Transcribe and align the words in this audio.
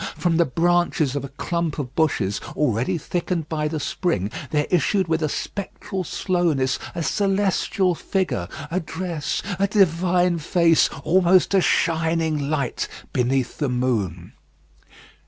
From 0.17 0.37
the 0.37 0.45
branches 0.47 1.15
of 1.15 1.23
a 1.23 1.29
clump 1.29 1.77
of 1.77 1.93
bushes, 1.93 2.41
already 2.55 2.97
thickened 2.97 3.47
by 3.47 3.67
the 3.67 3.79
spring, 3.79 4.31
there 4.49 4.65
issued 4.71 5.07
with 5.07 5.21
a 5.21 5.29
spectral 5.29 6.03
slowness 6.03 6.79
a 6.95 7.03
celestial 7.03 7.93
figure, 7.93 8.47
a 8.71 8.79
dress, 8.79 9.43
a 9.59 9.67
divine 9.67 10.39
face, 10.39 10.89
almost 11.03 11.53
a 11.53 11.61
shining 11.61 12.49
light 12.49 12.87
beneath 13.13 13.59
the 13.59 13.69
moon. 13.69 14.33